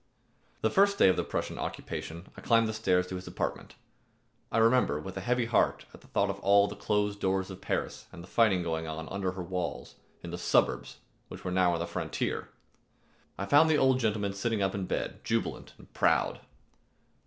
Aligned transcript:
The 0.61 0.71
first 0.71 0.97
day 0.97 1.09
of 1.09 1.15
the 1.15 1.23
Prussian 1.23 1.59
occupation, 1.59 2.31
I 2.35 2.41
climbed 2.41 2.67
the 2.67 2.73
stairs 2.73 3.05
to 3.05 3.15
his 3.17 3.27
apartment, 3.27 3.75
I 4.51 4.57
remember, 4.57 4.99
with 4.99 5.15
a 5.15 5.21
heavy 5.21 5.45
heart 5.45 5.85
at 5.93 6.01
the 6.01 6.07
thought 6.07 6.31
of 6.31 6.39
all 6.39 6.67
the 6.67 6.75
closed 6.75 7.19
doors 7.19 7.51
of 7.51 7.61
Paris 7.61 8.07
and 8.11 8.23
the 8.23 8.27
fighting 8.27 8.63
going 8.63 8.87
on 8.87 9.07
under 9.09 9.33
her 9.33 9.43
walls, 9.43 9.97
in 10.23 10.31
the 10.31 10.39
suburbs 10.39 10.97
which 11.27 11.43
were 11.45 11.51
now 11.51 11.73
on 11.75 11.79
the 11.79 11.85
frontier. 11.85 12.49
I 13.37 13.45
found 13.45 13.69
the 13.69 13.77
old 13.77 13.99
gentleman 13.99 14.33
sitting 14.33 14.63
up 14.63 14.73
in 14.73 14.87
bed 14.87 15.19
jubilant 15.23 15.73
and 15.77 15.93
proud. 15.93 16.39